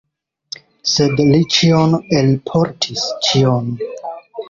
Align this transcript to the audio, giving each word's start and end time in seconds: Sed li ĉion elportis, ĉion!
Sed 0.93 1.21
li 1.27 1.43
ĉion 1.57 1.95
elportis, 2.23 3.07
ĉion! 3.29 3.73